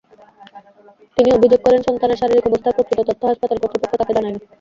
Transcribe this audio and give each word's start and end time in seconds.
তিনি 1.17 1.29
অভিযোগ 1.37 1.59
করেন, 1.63 1.81
সন্তানের 1.87 2.19
শারীরিক 2.21 2.45
অবস্থার 2.47 2.75
প্রকৃত 2.77 2.99
তথ্য 3.09 3.23
হাসপাতাল 3.29 3.57
কর্তৃপক্ষ 3.59 3.93
তাঁকে 3.93 4.15
জানায়নি। 4.17 4.39